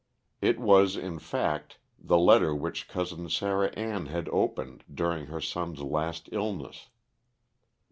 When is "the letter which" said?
1.99-2.87